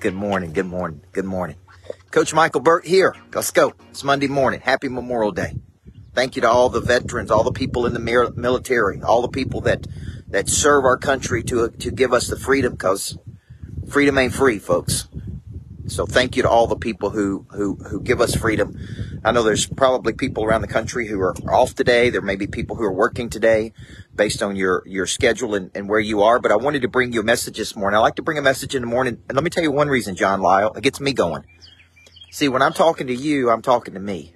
Good 0.00 0.14
morning. 0.14 0.54
Good 0.54 0.64
morning. 0.66 1.02
Good 1.12 1.26
morning. 1.26 1.56
Coach 2.10 2.32
Michael 2.32 2.62
Burt 2.62 2.86
here. 2.86 3.14
Let's 3.34 3.50
go. 3.50 3.74
It's 3.90 4.02
Monday 4.02 4.28
morning. 4.28 4.60
Happy 4.60 4.88
Memorial 4.88 5.30
Day. 5.30 5.56
Thank 6.14 6.36
you 6.36 6.42
to 6.42 6.48
all 6.48 6.70
the 6.70 6.80
veterans, 6.80 7.30
all 7.30 7.44
the 7.44 7.52
people 7.52 7.84
in 7.84 7.92
the 7.92 8.32
military, 8.34 9.02
all 9.02 9.20
the 9.20 9.28
people 9.28 9.60
that 9.62 9.86
that 10.28 10.48
serve 10.48 10.86
our 10.86 10.96
country 10.96 11.42
to 11.44 11.68
to 11.68 11.90
give 11.90 12.14
us 12.14 12.28
the 12.28 12.38
freedom 12.38 12.72
because 12.72 13.18
freedom 13.88 14.16
ain't 14.16 14.32
free, 14.32 14.58
folks. 14.58 15.06
So 15.86 16.06
thank 16.06 16.36
you 16.36 16.44
to 16.44 16.48
all 16.48 16.66
the 16.66 16.76
people 16.76 17.10
who, 17.10 17.44
who, 17.50 17.74
who 17.74 18.00
give 18.00 18.20
us 18.20 18.34
freedom. 18.34 18.78
I 19.22 19.32
know 19.32 19.42
there's 19.42 19.66
probably 19.66 20.14
people 20.14 20.44
around 20.44 20.62
the 20.62 20.68
country 20.68 21.06
who 21.06 21.20
are 21.20 21.34
off 21.50 21.74
today. 21.74 22.08
There 22.08 22.22
may 22.22 22.36
be 22.36 22.46
people 22.46 22.76
who 22.76 22.84
are 22.84 22.92
working 22.92 23.28
today 23.28 23.72
based 24.14 24.42
on 24.42 24.56
your, 24.56 24.82
your 24.86 25.06
schedule 25.06 25.54
and, 25.54 25.70
and 25.74 25.90
where 25.90 26.00
you 26.00 26.22
are. 26.22 26.38
But 26.38 26.52
I 26.52 26.56
wanted 26.56 26.82
to 26.82 26.88
bring 26.88 27.12
you 27.12 27.20
a 27.20 27.24
message 27.24 27.58
this 27.58 27.76
morning. 27.76 27.98
I 27.98 28.00
like 28.00 28.14
to 28.14 28.22
bring 28.22 28.38
a 28.38 28.42
message 28.42 28.74
in 28.74 28.80
the 28.80 28.88
morning. 28.88 29.22
And 29.28 29.36
let 29.36 29.44
me 29.44 29.50
tell 29.50 29.62
you 29.62 29.72
one 29.72 29.88
reason, 29.88 30.16
John 30.16 30.40
Lyle. 30.40 30.72
It 30.72 30.82
gets 30.82 31.00
me 31.00 31.12
going. 31.12 31.44
See, 32.30 32.48
when 32.48 32.62
I'm 32.62 32.72
talking 32.72 33.08
to 33.08 33.14
you, 33.14 33.50
I'm 33.50 33.60
talking 33.60 33.92
to 33.92 34.00
me. 34.00 34.34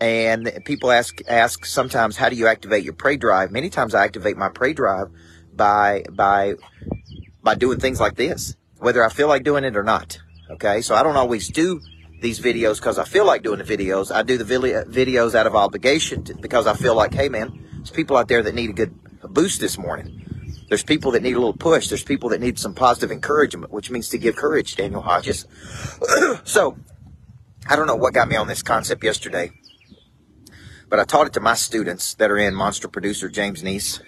And 0.00 0.60
people 0.64 0.92
ask, 0.92 1.18
ask 1.26 1.64
sometimes, 1.64 2.16
how 2.16 2.28
do 2.28 2.36
you 2.36 2.46
activate 2.46 2.84
your 2.84 2.94
prey 2.94 3.16
drive? 3.16 3.50
Many 3.50 3.68
times 3.68 3.96
I 3.96 4.04
activate 4.04 4.36
my 4.36 4.48
prey 4.48 4.74
drive 4.74 5.08
by, 5.54 6.04
by, 6.12 6.54
by 7.42 7.56
doing 7.56 7.80
things 7.80 7.98
like 7.98 8.14
this, 8.14 8.54
whether 8.78 9.04
I 9.04 9.08
feel 9.08 9.26
like 9.26 9.42
doing 9.42 9.64
it 9.64 9.76
or 9.76 9.82
not. 9.82 10.18
Okay. 10.50 10.82
So 10.82 10.94
I 10.94 11.02
don't 11.02 11.16
always 11.16 11.48
do 11.48 11.80
these 12.22 12.40
videos 12.40 12.76
because 12.76 12.98
I 12.98 13.04
feel 13.04 13.26
like 13.26 13.42
doing 13.42 13.58
the 13.58 13.64
videos. 13.64 14.14
I 14.14 14.22
do 14.22 14.38
the 14.38 14.44
videos 14.44 15.34
out 15.34 15.46
of 15.46 15.54
obligation 15.54 16.24
to, 16.24 16.34
because 16.34 16.66
I 16.66 16.74
feel 16.74 16.94
like, 16.94 17.12
hey 17.12 17.28
man, 17.28 17.62
there's 17.74 17.90
people 17.90 18.16
out 18.16 18.28
there 18.28 18.42
that 18.42 18.54
need 18.54 18.70
a 18.70 18.72
good 18.72 18.94
boost 19.22 19.60
this 19.60 19.76
morning. 19.76 20.20
There's 20.68 20.84
people 20.84 21.10
that 21.10 21.22
need 21.22 21.34
a 21.34 21.38
little 21.38 21.52
push. 21.52 21.88
There's 21.88 22.04
people 22.04 22.30
that 22.30 22.40
need 22.40 22.58
some 22.58 22.74
positive 22.74 23.10
encouragement, 23.10 23.72
which 23.72 23.90
means 23.90 24.08
to 24.10 24.18
give 24.18 24.36
courage, 24.36 24.76
Daniel 24.76 25.02
Hodges. 25.02 25.46
so 26.44 26.78
I 27.68 27.76
don't 27.76 27.86
know 27.86 27.96
what 27.96 28.14
got 28.14 28.28
me 28.28 28.36
on 28.36 28.46
this 28.46 28.62
concept 28.62 29.04
yesterday, 29.04 29.52
but 30.88 30.98
I 30.98 31.04
taught 31.04 31.26
it 31.26 31.34
to 31.34 31.40
my 31.40 31.54
students 31.54 32.14
that 32.14 32.30
are 32.30 32.38
in 32.38 32.54
Monster 32.54 32.88
Producer 32.88 33.28
James 33.28 33.62
Neese. 33.62 34.00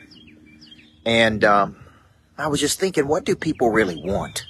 And 1.04 1.44
um, 1.44 1.76
I 2.38 2.46
was 2.46 2.60
just 2.60 2.80
thinking, 2.80 3.08
what 3.08 3.24
do 3.24 3.36
people 3.36 3.70
really 3.70 3.96
want? 3.96 4.46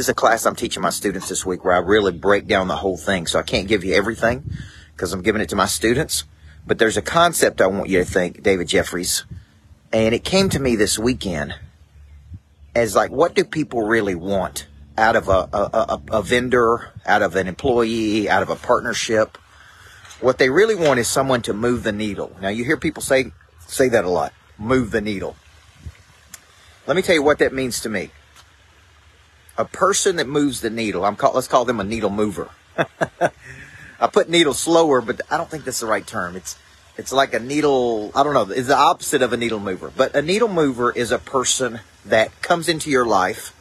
This 0.00 0.06
is 0.06 0.12
a 0.12 0.14
class 0.14 0.46
I'm 0.46 0.56
teaching 0.56 0.82
my 0.82 0.88
students 0.88 1.28
this 1.28 1.44
week 1.44 1.62
where 1.62 1.74
I 1.74 1.78
really 1.80 2.12
break 2.12 2.46
down 2.46 2.68
the 2.68 2.76
whole 2.76 2.96
thing. 2.96 3.26
So 3.26 3.38
I 3.38 3.42
can't 3.42 3.68
give 3.68 3.84
you 3.84 3.94
everything 3.94 4.50
because 4.96 5.12
I'm 5.12 5.20
giving 5.20 5.42
it 5.42 5.50
to 5.50 5.56
my 5.56 5.66
students. 5.66 6.24
But 6.66 6.78
there's 6.78 6.96
a 6.96 7.02
concept 7.02 7.60
I 7.60 7.66
want 7.66 7.90
you 7.90 7.98
to 7.98 8.04
think, 8.06 8.42
David 8.42 8.66
Jeffries. 8.66 9.26
And 9.92 10.14
it 10.14 10.24
came 10.24 10.48
to 10.48 10.58
me 10.58 10.74
this 10.74 10.98
weekend 10.98 11.54
as 12.74 12.96
like, 12.96 13.10
what 13.10 13.34
do 13.34 13.44
people 13.44 13.82
really 13.82 14.14
want 14.14 14.68
out 14.96 15.16
of 15.16 15.28
a, 15.28 15.50
a, 15.52 15.70
a, 15.74 16.02
a 16.12 16.22
vendor, 16.22 16.94
out 17.04 17.20
of 17.20 17.36
an 17.36 17.46
employee, 17.46 18.26
out 18.26 18.42
of 18.42 18.48
a 18.48 18.56
partnership? 18.56 19.36
What 20.22 20.38
they 20.38 20.48
really 20.48 20.76
want 20.76 20.98
is 20.98 21.08
someone 21.08 21.42
to 21.42 21.52
move 21.52 21.82
the 21.82 21.92
needle. 21.92 22.34
Now 22.40 22.48
you 22.48 22.64
hear 22.64 22.78
people 22.78 23.02
say, 23.02 23.32
say 23.66 23.90
that 23.90 24.06
a 24.06 24.08
lot. 24.08 24.32
Move 24.56 24.92
the 24.92 25.02
needle. 25.02 25.36
Let 26.86 26.96
me 26.96 27.02
tell 27.02 27.14
you 27.14 27.22
what 27.22 27.40
that 27.40 27.52
means 27.52 27.80
to 27.82 27.90
me 27.90 28.12
a 29.60 29.64
person 29.66 30.16
that 30.16 30.26
moves 30.26 30.62
the 30.62 30.70
needle. 30.70 31.04
I'm 31.04 31.16
call, 31.16 31.34
let's 31.34 31.46
call 31.46 31.64
them 31.64 31.80
a 31.80 31.84
needle 31.84 32.10
mover. 32.10 32.50
I 34.00 34.06
put 34.06 34.30
needle 34.30 34.54
slower, 34.54 35.02
but 35.02 35.20
I 35.30 35.36
don't 35.36 35.50
think 35.50 35.64
that's 35.64 35.80
the 35.80 35.86
right 35.86 36.06
term. 36.06 36.34
It's 36.34 36.58
it's 36.96 37.12
like 37.12 37.34
a 37.34 37.38
needle. 37.38 38.10
I 38.14 38.22
don't 38.22 38.34
know. 38.34 38.50
It's 38.54 38.68
the 38.68 38.76
opposite 38.76 39.22
of 39.22 39.32
a 39.32 39.36
needle 39.36 39.60
mover. 39.60 39.92
But 39.94 40.16
a 40.16 40.22
needle 40.22 40.48
mover 40.48 40.90
is 40.90 41.12
a 41.12 41.18
person 41.18 41.80
that 42.06 42.40
comes 42.40 42.68
into 42.68 42.90
your 42.90 43.06
life 43.06 43.54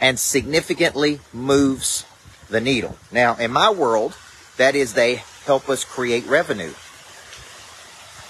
and 0.00 0.18
significantly 0.18 1.20
moves 1.32 2.04
the 2.48 2.60
needle. 2.60 2.96
Now, 3.12 3.36
in 3.36 3.52
my 3.52 3.70
world, 3.70 4.16
that 4.56 4.74
is 4.74 4.94
they 4.94 5.22
help 5.44 5.68
us 5.68 5.84
create 5.84 6.26
revenue. 6.26 6.72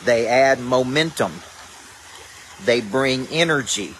They 0.05 0.27
add 0.27 0.61
momentum. 0.61 1.33
They 2.65 2.81
bring 2.81 3.27
energy 3.29 3.95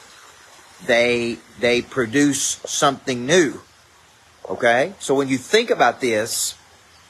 they 0.87 1.39
they 1.61 1.83
produce 1.83 2.61
something 2.67 3.27
new. 3.27 3.61
Okay? 4.49 4.95
So 4.99 5.15
when 5.15 5.29
you 5.29 5.39
think 5.39 5.71
about 5.71 6.01
this, 6.01 6.55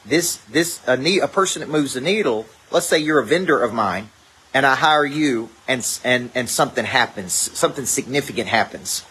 this 0.05 0.37
this 0.49 0.81
a, 0.87 0.97
ne- 0.97 1.19
a 1.19 1.27
person 1.27 1.61
that 1.61 1.69
moves 1.69 1.93
the 1.93 2.01
needle, 2.01 2.45
let's 2.71 2.87
say 2.87 2.99
you're 2.99 3.19
a 3.19 3.25
vendor 3.25 3.61
of 3.61 3.73
mine 3.73 4.09
and 4.53 4.65
I 4.65 4.75
hire 4.75 5.05
you 5.05 5.49
and 5.67 5.85
and 6.03 6.31
and 6.35 6.49
something 6.49 6.85
happens, 6.85 7.33
something 7.33 7.85
significant 7.85 8.47
happens. 8.47 9.03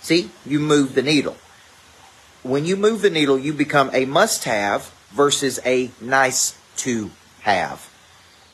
See? 0.00 0.30
You 0.46 0.60
move 0.60 0.94
the 0.94 1.02
needle. 1.02 1.36
When 2.42 2.64
you 2.64 2.76
move 2.76 3.02
the 3.02 3.10
needle, 3.10 3.38
you 3.38 3.52
become 3.52 3.90
a 3.92 4.06
must-have 4.06 4.90
versus 5.10 5.60
a 5.64 5.90
nice 6.00 6.56
to 6.78 7.10
have. 7.42 7.90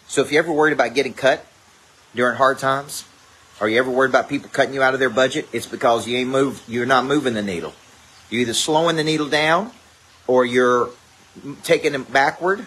So 0.09 0.23
if 0.23 0.33
you're 0.33 0.43
ever 0.43 0.53
worried 0.53 0.73
about 0.73 0.95
getting 0.95 1.15
cut 1.15 1.47
during 2.15 2.37
hard 2.37 2.59
times, 2.59 3.05
are 3.61 3.69
you 3.69 3.78
ever 3.78 3.91
worried 3.91 4.11
about 4.11 4.28
people 4.28 4.50
cutting 4.50 4.75
you 4.75 4.83
out 4.83 4.94
of 4.94 5.00
their 5.00 5.11
budget? 5.11 5.49
It's 5.53 5.67
because 5.67 6.06
you 6.06 6.19
ain't 6.19 6.31
move. 6.31 6.62
You're 6.69 6.87
not 6.87 7.05
moving 7.05 7.34
the 7.34 7.43
needle. 7.43 7.72
You're 8.28 8.43
either 8.43 8.55
slowing 8.55 8.97
the 8.97 9.05
needle 9.05 9.28
down, 9.28 9.71
or 10.27 10.44
you're 10.44 10.91
taking 11.62 11.95
it 11.95 12.12
backward. 12.12 12.66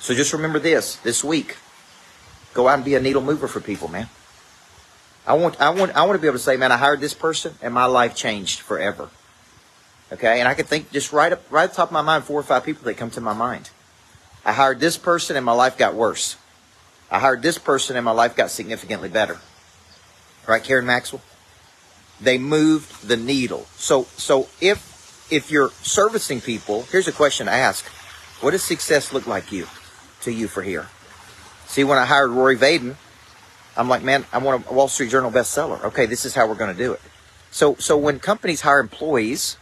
So 0.00 0.14
just 0.14 0.32
remember 0.32 0.58
this: 0.58 0.96
this 0.96 1.24
week, 1.24 1.56
go 2.54 2.68
out 2.68 2.74
and 2.74 2.84
be 2.84 2.94
a 2.94 3.00
needle 3.00 3.22
mover 3.22 3.48
for 3.48 3.60
people, 3.60 3.88
man. 3.88 4.08
I 5.26 5.34
want, 5.34 5.60
I 5.60 5.70
want, 5.70 5.94
I 5.94 6.04
want 6.04 6.18
to 6.18 6.20
be 6.20 6.26
able 6.26 6.38
to 6.38 6.42
say, 6.42 6.56
man, 6.56 6.72
I 6.72 6.76
hired 6.76 7.00
this 7.00 7.14
person, 7.14 7.54
and 7.62 7.72
my 7.72 7.84
life 7.84 8.16
changed 8.16 8.60
forever. 8.60 9.08
Okay, 10.10 10.40
and 10.40 10.48
I 10.48 10.54
can 10.54 10.66
think 10.66 10.90
just 10.90 11.12
right 11.12 11.32
up, 11.32 11.50
right 11.50 11.64
at 11.64 11.70
the 11.70 11.76
top 11.76 11.88
of 11.88 11.92
my 11.92 12.02
mind, 12.02 12.24
four 12.24 12.40
or 12.40 12.42
five 12.42 12.64
people 12.64 12.84
that 12.84 12.96
come 12.96 13.10
to 13.10 13.20
my 13.20 13.32
mind. 13.32 13.70
I 14.44 14.52
hired 14.52 14.80
this 14.80 14.98
person, 14.98 15.36
and 15.36 15.46
my 15.46 15.52
life 15.52 15.78
got 15.78 15.94
worse. 15.94 16.36
I 17.10 17.20
hired 17.20 17.40
this 17.40 17.56
person, 17.56 17.96
and 17.96 18.04
my 18.04 18.10
life 18.10 18.34
got 18.34 18.50
significantly 18.50 19.08
better. 19.08 19.38
Right, 20.46 20.62
Karen 20.62 20.86
Maxwell? 20.86 21.22
They 22.20 22.38
moved 22.38 23.06
the 23.06 23.16
needle. 23.16 23.66
So, 23.76 24.04
so 24.16 24.48
if, 24.60 25.26
if 25.30 25.50
you're 25.50 25.70
servicing 25.82 26.40
people, 26.40 26.82
here's 26.90 27.08
a 27.08 27.12
question 27.12 27.46
to 27.46 27.52
ask. 27.52 27.84
What 28.40 28.52
does 28.52 28.62
success 28.62 29.12
look 29.12 29.26
like 29.26 29.52
you, 29.52 29.66
to 30.22 30.32
you 30.32 30.48
for 30.48 30.62
here? 30.62 30.88
See, 31.66 31.84
when 31.84 31.98
I 31.98 32.04
hired 32.04 32.30
Rory 32.30 32.56
Vaden, 32.56 32.96
I'm 33.76 33.88
like, 33.88 34.02
man, 34.02 34.26
I 34.32 34.38
want 34.38 34.66
a 34.68 34.72
Wall 34.74 34.88
Street 34.88 35.10
Journal 35.10 35.30
bestseller. 35.30 35.82
Okay, 35.84 36.06
this 36.06 36.24
is 36.24 36.34
how 36.34 36.46
we're 36.46 36.54
going 36.54 36.74
to 36.74 36.78
do 36.82 36.92
it. 36.92 37.00
So, 37.50 37.76
so 37.76 37.96
when 37.96 38.18
companies 38.18 38.62
hire 38.62 38.80
employees, 38.80 39.56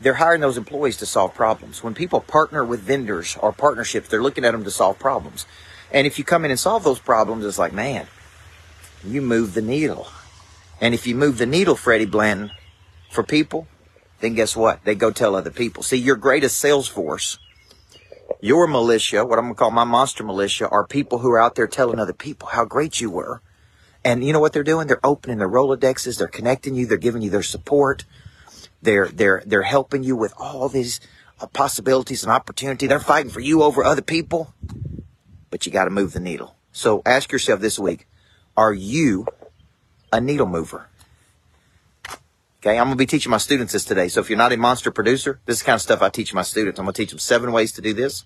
they're 0.00 0.14
hiring 0.14 0.40
those 0.40 0.56
employees 0.56 0.96
to 0.98 1.06
solve 1.06 1.34
problems. 1.34 1.82
When 1.82 1.94
people 1.94 2.20
partner 2.20 2.64
with 2.64 2.80
vendors 2.80 3.36
or 3.40 3.52
partnerships, 3.52 4.08
they're 4.08 4.22
looking 4.22 4.44
at 4.44 4.52
them 4.52 4.64
to 4.64 4.70
solve 4.70 4.98
problems. 4.98 5.46
And 5.92 6.06
if 6.06 6.18
you 6.18 6.24
come 6.24 6.44
in 6.44 6.50
and 6.50 6.58
solve 6.58 6.82
those 6.82 6.98
problems, 6.98 7.44
it's 7.44 7.58
like, 7.58 7.72
man, 7.72 8.06
you 9.06 9.22
move 9.22 9.54
the 9.54 9.62
needle. 9.62 10.08
And 10.80 10.94
if 10.94 11.06
you 11.06 11.14
move 11.14 11.38
the 11.38 11.46
needle, 11.46 11.76
Freddie 11.76 12.06
Blanton, 12.06 12.50
for 13.10 13.22
people, 13.22 13.66
then 14.20 14.34
guess 14.34 14.56
what? 14.56 14.84
They 14.84 14.94
go 14.94 15.10
tell 15.10 15.36
other 15.36 15.50
people. 15.50 15.82
See, 15.82 15.96
your 15.96 16.16
greatest 16.16 16.58
sales 16.58 16.88
force, 16.88 17.38
your 18.40 18.66
militia, 18.66 19.24
what 19.24 19.38
I'm 19.38 19.44
going 19.44 19.54
to 19.54 19.58
call 19.58 19.70
my 19.70 19.84
monster 19.84 20.24
militia, 20.24 20.68
are 20.68 20.86
people 20.86 21.18
who 21.18 21.30
are 21.30 21.40
out 21.40 21.54
there 21.54 21.66
telling 21.66 21.98
other 21.98 22.12
people 22.12 22.48
how 22.48 22.64
great 22.64 23.00
you 23.00 23.10
were. 23.10 23.40
And 24.04 24.24
you 24.24 24.32
know 24.32 24.40
what 24.40 24.52
they're 24.52 24.62
doing? 24.62 24.86
They're 24.86 25.04
opening 25.04 25.38
their 25.38 25.48
Rolodexes. 25.48 26.18
They're 26.18 26.28
connecting 26.28 26.74
you. 26.74 26.86
They're 26.86 26.98
giving 26.98 27.22
you 27.22 27.30
their 27.30 27.42
support. 27.42 28.04
They're, 28.82 29.08
they're, 29.08 29.42
they're 29.46 29.62
helping 29.62 30.02
you 30.02 30.16
with 30.16 30.34
all 30.36 30.68
these 30.68 31.00
possibilities 31.52 32.22
and 32.22 32.30
opportunity. 32.30 32.86
They're 32.86 33.00
fighting 33.00 33.30
for 33.30 33.40
you 33.40 33.62
over 33.62 33.82
other 33.82 34.02
people. 34.02 34.52
But 35.50 35.64
you 35.64 35.72
got 35.72 35.84
to 35.84 35.90
move 35.90 36.12
the 36.12 36.20
needle. 36.20 36.56
So 36.72 37.00
ask 37.06 37.30
yourself 37.30 37.60
this 37.60 37.78
week, 37.78 38.06
are 38.56 38.72
you 38.72 39.26
a 40.12 40.20
needle 40.20 40.46
mover? 40.46 40.88
Okay, 42.60 42.78
I'm 42.78 42.86
going 42.86 42.96
to 42.96 42.96
be 42.96 43.06
teaching 43.06 43.30
my 43.30 43.38
students 43.38 43.72
this 43.74 43.84
today. 43.84 44.08
So 44.08 44.20
if 44.20 44.30
you're 44.30 44.38
not 44.38 44.52
a 44.52 44.56
monster 44.56 44.90
producer, 44.90 45.38
this 45.44 45.58
is 45.58 45.62
kind 45.62 45.74
of 45.74 45.82
stuff 45.82 46.00
I 46.00 46.08
teach 46.08 46.32
my 46.32 46.42
students. 46.42 46.78
I'm 46.78 46.86
going 46.86 46.94
to 46.94 47.02
teach 47.02 47.10
them 47.10 47.18
seven 47.18 47.52
ways 47.52 47.72
to 47.72 47.82
do 47.82 47.92
this, 47.92 48.24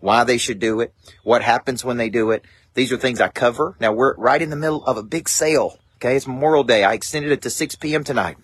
why 0.00 0.24
they 0.24 0.38
should 0.38 0.58
do 0.58 0.80
it, 0.80 0.92
what 1.22 1.42
happens 1.42 1.84
when 1.84 1.96
they 1.96 2.08
do 2.08 2.32
it. 2.32 2.44
These 2.74 2.90
are 2.90 2.96
things 2.96 3.20
I 3.20 3.28
cover. 3.28 3.76
Now 3.78 3.92
we're 3.92 4.16
right 4.16 4.42
in 4.42 4.50
the 4.50 4.56
middle 4.56 4.84
of 4.86 4.96
a 4.96 5.02
big 5.02 5.28
sale. 5.28 5.78
Okay, 5.96 6.16
it's 6.16 6.26
Memorial 6.26 6.64
Day. 6.64 6.84
I 6.84 6.94
extended 6.94 7.30
it 7.30 7.42
to 7.42 7.50
6 7.50 7.76
p.m. 7.76 8.02
tonight. 8.02 8.38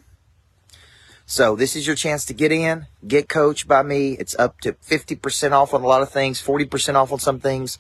So 1.27 1.57
this 1.57 1.77
is 1.77 1.87
your 1.87 1.97
chance 1.97 2.25
to 2.27 2.35
get 2.35 2.53
in, 2.53 2.87
get 3.07 3.29
coached 3.29 3.67
by 3.67 3.83
me. 3.83 4.13
It's 4.13 4.37
up 4.39 4.61
to 4.61 4.75
50% 4.75 5.53
off 5.53 5.75
on 5.75 5.83
a 5.83 5.87
lot 5.87 6.03
of 6.03 6.11
things, 6.11 6.41
40% 6.41 6.95
off 6.95 7.13
on 7.13 7.19
some 7.19 7.41
things. 7.41 7.79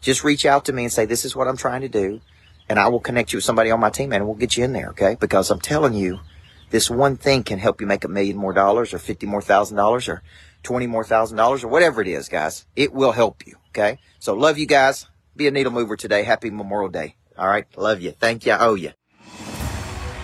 Just 0.00 0.24
reach 0.24 0.44
out 0.44 0.64
to 0.66 0.72
me 0.72 0.84
and 0.84 0.92
say, 0.92 1.06
this 1.06 1.24
is 1.24 1.34
what 1.34 1.48
I'm 1.48 1.56
trying 1.56 1.80
to 1.80 1.88
do 1.88 2.20
and 2.68 2.78
I 2.78 2.88
will 2.88 3.00
connect 3.00 3.32
you 3.32 3.38
with 3.38 3.44
somebody 3.44 3.70
on 3.70 3.80
my 3.80 3.90
team 3.90 4.12
and 4.12 4.26
we'll 4.26 4.34
get 4.36 4.56
you 4.56 4.64
in 4.64 4.72
there. 4.72 4.90
Okay. 4.90 5.16
Because 5.18 5.50
I'm 5.50 5.60
telling 5.60 5.94
you, 5.94 6.20
this 6.70 6.90
one 6.90 7.16
thing 7.16 7.42
can 7.42 7.58
help 7.58 7.80
you 7.80 7.86
make 7.86 8.04
a 8.04 8.08
million 8.08 8.36
more 8.36 8.52
dollars 8.52 8.92
or 8.92 8.98
50 8.98 9.26
more 9.26 9.42
thousand 9.42 9.76
dollars 9.76 10.08
or 10.08 10.22
20 10.64 10.86
more 10.86 11.04
thousand 11.04 11.36
dollars 11.36 11.64
or 11.64 11.68
whatever 11.68 12.02
it 12.02 12.08
is, 12.08 12.28
guys. 12.28 12.66
It 12.76 12.92
will 12.92 13.12
help 13.12 13.46
you. 13.46 13.56
Okay. 13.70 13.98
So 14.18 14.34
love 14.34 14.58
you 14.58 14.66
guys. 14.66 15.06
Be 15.36 15.46
a 15.46 15.50
needle 15.50 15.72
mover 15.72 15.96
today. 15.96 16.24
Happy 16.24 16.50
Memorial 16.50 16.90
Day. 16.90 17.16
All 17.38 17.48
right. 17.48 17.64
Love 17.76 18.00
you. 18.00 18.10
Thank 18.10 18.44
you. 18.44 18.52
I 18.52 18.66
owe 18.66 18.74
you. 18.74 18.92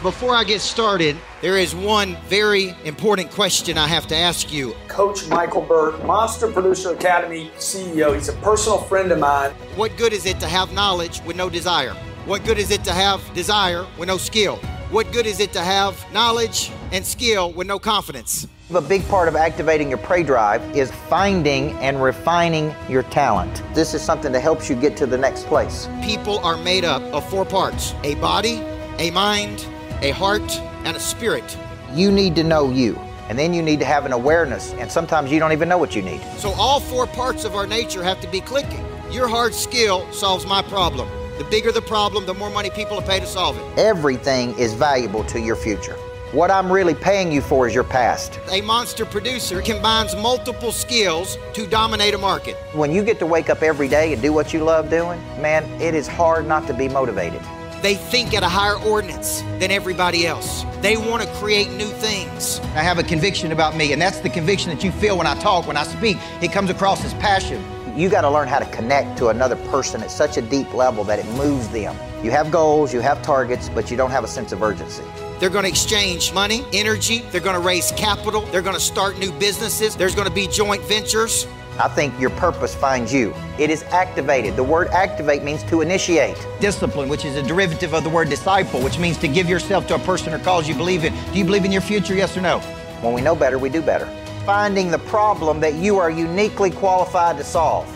Before 0.02 0.35
I 0.37 0.44
get 0.44 0.61
started, 0.61 1.17
there 1.40 1.56
is 1.56 1.75
one 1.75 2.19
very 2.26 2.76
important 2.85 3.31
question 3.31 3.79
I 3.79 3.87
have 3.87 4.06
to 4.08 4.14
ask 4.14 4.52
you. 4.52 4.75
Coach 4.87 5.26
Michael 5.29 5.62
Burt, 5.62 6.05
Monster 6.05 6.52
Producer 6.52 6.93
Academy 6.93 7.50
CEO. 7.56 8.14
He's 8.14 8.29
a 8.29 8.35
personal 8.35 8.76
friend 8.76 9.11
of 9.12 9.19
mine. 9.19 9.52
What 9.76 9.97
good 9.97 10.12
is 10.12 10.26
it 10.26 10.38
to 10.40 10.47
have 10.47 10.75
knowledge 10.75 11.23
with 11.23 11.37
no 11.37 11.49
desire? 11.49 11.97
What 12.26 12.43
good 12.47 12.56
is 12.56 12.71
it 12.71 12.82
to 12.85 12.93
have 12.93 13.21
desire 13.35 13.85
with 13.99 14.09
no 14.09 14.17
skill? 14.17 14.56
What 14.91 15.12
good 15.12 15.26
is 15.26 15.41
it 15.41 15.53
to 15.53 15.61
have 15.61 16.11
knowledge 16.11 16.73
and 16.91 17.05
skill 17.05 17.53
with 17.53 17.67
no 17.67 17.79
confidence? 17.79 18.49
A 18.75 18.81
big 18.81 19.06
part 19.09 19.29
of 19.29 19.37
activating 19.37 19.91
your 19.91 19.99
prey 19.99 20.23
drive 20.23 20.62
is 20.75 20.91
finding 21.11 21.73
and 21.73 22.03
refining 22.03 22.75
your 22.88 23.03
talent. 23.03 23.62
This 23.75 23.93
is 23.93 24.00
something 24.00 24.32
that 24.32 24.41
helps 24.41 24.71
you 24.71 24.75
get 24.75 24.97
to 24.97 25.06
the 25.06 25.19
next 25.19 25.44
place. 25.49 25.87
People 26.03 26.38
are 26.38 26.56
made 26.56 26.82
up 26.82 27.03
of 27.12 27.29
four 27.29 27.44
parts 27.44 27.94
a 28.05 28.15
body, 28.15 28.62
a 28.99 29.11
mind, 29.11 29.67
a 30.00 30.11
heart, 30.12 30.50
and 30.87 30.97
a 30.97 31.00
spirit. 31.00 31.59
You 31.93 32.11
need 32.11 32.35
to 32.37 32.43
know 32.43 32.71
you. 32.71 32.97
And 33.29 33.38
then 33.38 33.53
you 33.53 33.61
need 33.62 33.81
to 33.81 33.87
have 33.87 34.06
an 34.06 34.12
awareness, 34.12 34.73
and 34.75 34.91
sometimes 34.91 35.31
you 35.31 35.38
don't 35.38 35.53
even 35.53 35.69
know 35.69 35.79
what 35.79 35.94
you 35.94 36.00
need. 36.00 36.23
So, 36.38 36.53
all 36.53 36.81
four 36.81 37.06
parts 37.06 37.44
of 37.44 37.55
our 37.55 37.67
nature 37.67 38.03
have 38.03 38.23
to 38.23 38.29
be 38.29 38.41
clicking. 38.41 38.85
Your 39.11 39.29
hard 39.29 39.53
skill 39.53 40.11
solves 40.11 40.47
my 40.47 40.62
problem. 40.62 41.06
The 41.38 41.44
bigger 41.44 41.72
the 41.72 41.82
problem, 41.82 42.26
the 42.26 42.34
more 42.34 42.50
money 42.50 42.70
people 42.70 42.96
will 42.96 43.02
pay 43.02 43.19
to 43.19 43.26
solve 43.26 43.58
it. 43.58 43.78
Everything 43.78 44.56
is 44.56 44.72
valuable 44.72 45.25
to 45.25 45.40
your 45.40 45.56
future. 45.56 45.96
What 46.31 46.48
I'm 46.48 46.70
really 46.70 46.94
paying 46.94 47.32
you 47.32 47.40
for 47.40 47.66
is 47.66 47.75
your 47.75 47.82
past. 47.82 48.38
A 48.50 48.60
monster 48.60 49.04
producer 49.04 49.60
combines 49.60 50.14
multiple 50.14 50.70
skills 50.70 51.36
to 51.54 51.66
dominate 51.66 52.14
a 52.14 52.19
market. 52.19 52.56
When 52.72 52.92
you 52.92 53.02
get 53.02 53.19
to 53.19 53.26
wake 53.26 53.50
up 53.50 53.62
every 53.62 53.88
day 53.88 54.12
and 54.12 54.22
do 54.22 54.32
what 54.32 54.52
you 54.52 54.62
love 54.62 54.90
doing, 54.90 55.20
man, 55.40 55.64
it 55.81 55.94
is 55.94 56.06
hard 56.06 56.46
not 56.46 56.69
to 56.69 56.75
be 56.75 56.88
motivated. 56.88 57.40
They 57.82 57.96
think 57.96 58.32
at 58.32 58.42
a 58.42 58.48
higher 58.48 58.78
ordinance 58.78 59.42
than 59.58 59.72
everybody 59.72 60.26
else. 60.26 60.64
They 60.82 60.96
want 60.96 61.22
to 61.22 61.28
create 61.34 61.70
new 61.70 61.88
things. 61.88 62.60
I 62.76 62.82
have 62.82 62.98
a 62.98 63.02
conviction 63.02 63.50
about 63.50 63.76
me, 63.76 63.92
and 63.92 64.00
that's 64.00 64.20
the 64.20 64.30
conviction 64.30 64.70
that 64.70 64.84
you 64.84 64.92
feel 64.92 65.19
when 65.19 65.26
I 65.26 65.34
talk, 65.40 65.66
when 65.66 65.76
I 65.76 65.82
speak. 65.82 66.16
It 66.40 66.52
comes 66.52 66.70
across 66.70 67.04
as 67.04 67.12
passion. 67.14 67.62
You 67.96 68.08
got 68.08 68.23
to 68.23 68.31
learn 68.31 68.49
how 68.49 68.58
to 68.58 68.67
connect 68.73 69.17
to 69.19 69.29
another 69.29 69.55
person 69.70 70.02
at 70.02 70.11
such 70.11 70.37
a 70.37 70.43
deep 70.43 70.75
level 70.75 71.05
that 71.05 71.20
it 71.20 71.26
moves 71.37 71.69
them. 71.69 71.96
You 72.25 72.32
have 72.32 72.50
goals, 72.50 72.93
you 72.93 73.00
have 73.00 73.23
targets, 73.23 73.69
but 73.69 73.88
you 73.88 73.96
don't 73.96 74.11
have 74.11 74.25
a 74.25 74.29
sense 74.29 74.50
of 74.50 74.64
urgency. 74.64 75.05
They're 75.38 75.49
going 75.49 75.62
to 75.62 75.69
exchange 75.69 76.32
money, 76.32 76.64
energy, 76.73 77.20
they're 77.31 77.41
going 77.41 77.55
to 77.55 77.64
raise 77.64 77.93
capital, 77.93 78.41
they're 78.46 78.62
going 78.62 78.75
to 78.75 78.81
start 78.81 79.19
new 79.20 79.31
businesses, 79.32 79.94
there's 79.94 80.17
going 80.17 80.26
to 80.26 80.35
be 80.35 80.49
joint 80.49 80.82
ventures. 80.85 81.46
I 81.79 81.87
think 81.87 82.19
your 82.19 82.31
purpose 82.31 82.75
finds 82.75 83.12
you. 83.12 83.32
It 83.58 83.70
is 83.70 83.85
activated. 83.85 84.56
The 84.56 84.64
word 84.64 84.88
activate 84.88 85.44
means 85.44 85.62
to 85.64 85.81
initiate. 85.81 86.37
Discipline, 86.61 87.08
which 87.08 87.25
is 87.25 87.37
a 87.37 87.43
derivative 87.43 87.94
of 87.94 88.02
the 88.02 88.11
word 88.11 88.29
disciple, 88.29 88.81
which 88.81 88.99
means 88.99 89.19
to 89.19 89.29
give 89.29 89.49
yourself 89.49 89.87
to 89.88 89.94
a 89.94 89.99
person 90.00 90.32
or 90.32 90.40
cause 90.40 90.69
you 90.69 90.75
believe 90.75 91.05
in. 91.05 91.12
Do 91.32 91.38
you 91.38 91.44
believe 91.44 91.64
in 91.64 91.70
your 91.70 91.81
future, 91.81 92.14
yes 92.14 92.37
or 92.37 92.40
no? 92.40 92.58
When 93.02 93.12
we 93.12 93.20
know 93.20 93.37
better, 93.37 93.58
we 93.58 93.70
do 93.70 93.82
better. 93.82 94.06
Finding 94.44 94.91
the 94.91 94.99
problem 94.99 95.58
that 95.61 95.73
you 95.73 95.96
are 95.96 96.11
uniquely 96.11 96.70
qualified 96.70 97.38
to 97.38 97.44
solve, 97.44 97.88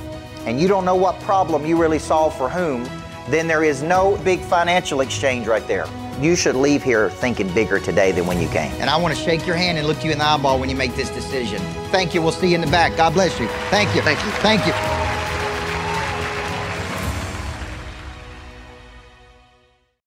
and 0.46 0.58
you 0.58 0.66
don't 0.66 0.86
know 0.86 0.96
what 0.96 1.20
problem 1.20 1.66
you 1.66 1.78
really 1.78 1.98
solve 1.98 2.34
for 2.38 2.48
whom, 2.48 2.88
then 3.28 3.46
there 3.46 3.62
is 3.62 3.82
no 3.82 4.16
big 4.24 4.40
financial 4.40 5.02
exchange 5.02 5.46
right 5.46 5.66
there. 5.68 5.86
You 6.22 6.34
should 6.34 6.56
leave 6.56 6.82
here 6.82 7.10
thinking 7.10 7.52
bigger 7.52 7.78
today 7.78 8.12
than 8.12 8.26
when 8.26 8.40
you 8.40 8.48
came. 8.48 8.72
And 8.80 8.88
I 8.88 8.96
want 8.96 9.14
to 9.14 9.22
shake 9.22 9.46
your 9.46 9.56
hand 9.56 9.76
and 9.76 9.86
look 9.86 10.02
you 10.02 10.10
in 10.10 10.18
the 10.18 10.24
eyeball 10.24 10.58
when 10.58 10.70
you 10.70 10.76
make 10.76 10.96
this 10.96 11.10
decision. 11.10 11.60
Thank 11.90 12.14
you. 12.14 12.22
We'll 12.22 12.32
see 12.32 12.48
you 12.48 12.54
in 12.54 12.62
the 12.62 12.66
back. 12.68 12.96
God 12.96 13.12
bless 13.12 13.38
you. 13.38 13.46
Thank 13.68 13.94
you. 13.94 14.00
Thank 14.00 14.18
you. 14.24 14.30
Thank 14.40 14.66
you. 14.66 15.07